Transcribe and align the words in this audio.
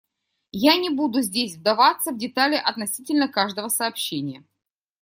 Я 0.53 0.77
не 0.77 0.89
буду 0.89 1.21
здесь 1.21 1.55
вдаваться 1.57 2.09
в 2.11 2.17
детали 2.17 2.55
относительно 2.55 3.27
каждого 3.27 3.69
сообщения. 3.69 4.43